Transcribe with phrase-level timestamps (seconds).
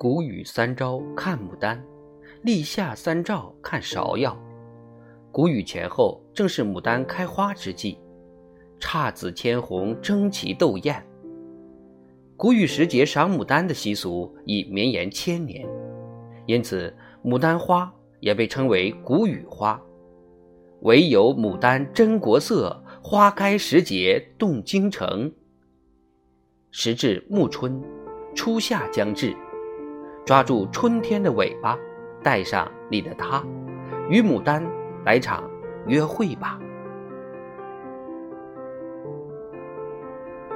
[0.00, 1.84] 谷雨三朝看牡丹，
[2.42, 4.40] 立夏三照看芍药。
[5.32, 7.98] 谷雨前后正是牡丹开花之际，
[8.78, 11.04] 姹紫千红争奇斗艳。
[12.36, 15.68] 谷雨时节赏牡丹的习俗已绵延千年，
[16.46, 19.82] 因此牡丹花也被称为谷雨花。
[20.82, 25.32] 唯有牡丹真国色，花开时节动京城。
[26.70, 27.82] 时至暮春，
[28.32, 29.34] 初夏将至，
[30.28, 31.74] 抓住春天的尾巴，
[32.22, 33.42] 带上你的他，
[34.10, 34.62] 与牡丹
[35.02, 35.42] 来场
[35.86, 36.60] 约会吧。